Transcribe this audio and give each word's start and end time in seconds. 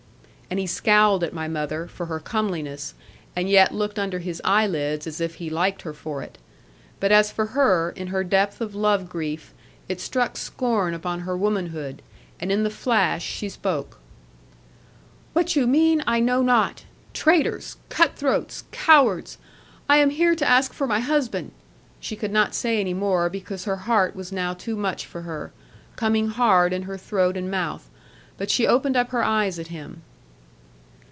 And 0.51 0.59
he 0.59 0.67
scowled 0.67 1.23
at 1.23 1.31
my 1.31 1.47
mother, 1.47 1.87
for 1.87 2.07
her 2.07 2.19
comeliness; 2.19 2.93
and 3.37 3.49
yet 3.49 3.73
looked 3.73 3.97
under 3.97 4.19
his 4.19 4.41
eyelids 4.43 5.07
as 5.07 5.21
if 5.21 5.35
he 5.35 5.49
liked 5.49 5.83
her 5.83 5.93
for 5.93 6.21
it. 6.21 6.37
But 6.99 7.13
as 7.13 7.31
for 7.31 7.45
her, 7.55 7.91
in 7.91 8.07
her 8.07 8.21
depth 8.25 8.59
of 8.59 8.75
love 8.75 9.07
grief, 9.07 9.53
it 9.87 10.01
struck 10.01 10.35
scorn 10.35 10.93
upon 10.93 11.21
her 11.21 11.37
womanhood; 11.37 12.01
and 12.37 12.51
in 12.51 12.63
the 12.63 12.69
flash 12.69 13.23
she 13.23 13.47
spoke. 13.47 13.99
'What 15.31 15.55
you 15.55 15.67
mean 15.67 16.03
I 16.05 16.19
know 16.19 16.41
not. 16.41 16.83
Traitors! 17.13 17.77
cut 17.87 18.17
throats! 18.17 18.65
cowards! 18.73 19.37
I 19.87 19.99
am 19.99 20.09
here 20.09 20.35
to 20.35 20.45
ask 20.45 20.73
for 20.73 20.85
my 20.85 20.99
husband.' 20.99 21.53
She 22.01 22.17
could 22.17 22.29
not 22.33 22.53
say 22.53 22.81
any 22.81 22.93
more, 22.93 23.29
because 23.29 23.63
her 23.63 23.77
heart 23.77 24.17
was 24.17 24.33
now 24.33 24.53
too 24.53 24.75
much 24.75 25.05
for 25.05 25.21
her, 25.21 25.53
coming 25.95 26.27
hard 26.27 26.73
in 26.73 26.81
her 26.81 26.97
throat 26.97 27.37
and 27.37 27.49
mouth; 27.49 27.89
but 28.37 28.51
she 28.51 28.67
opened 28.67 28.97
up 28.97 29.11
her 29.11 29.23
eyes 29.23 29.57
at 29.57 29.67
him. 29.67 30.01